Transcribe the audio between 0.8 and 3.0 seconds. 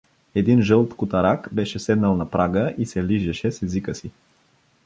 котарак беше седнал на прага и